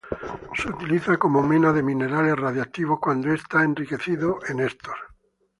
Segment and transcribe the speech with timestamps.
[0.57, 4.95] Es utilizado como mena de minerales radiactivos cuando está enriquecido en estos.